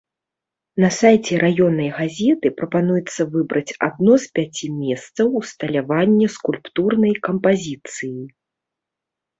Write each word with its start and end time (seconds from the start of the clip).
На 0.83 0.87
сайце 0.99 1.33
раённай 1.43 1.89
газеты 1.97 2.47
прапануецца 2.63 3.21
выбраць 3.35 3.75
адно 3.91 4.13
з 4.25 4.33
пяці 4.39 4.67
месцаў 4.81 5.27
усталявання 5.43 6.27
скульптурнай 6.39 7.13
кампазіцыі. 7.31 8.21